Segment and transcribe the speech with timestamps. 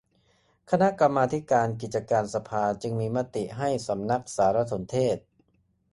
[0.71, 5.17] คณะกรรมาธิการกิจการสภาจึงมีมติให้สำนักสารสนเทศ